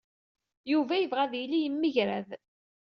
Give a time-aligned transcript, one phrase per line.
[0.71, 2.29] Yuba yebɣa ad yili yemgerrad.